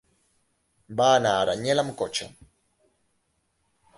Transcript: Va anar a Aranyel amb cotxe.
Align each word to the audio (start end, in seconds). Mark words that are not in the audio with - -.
Va 1.01 1.09
anar 1.17 1.33
a 1.39 1.43
Aranyel 1.43 1.83
amb 1.83 1.95
cotxe. 2.01 2.29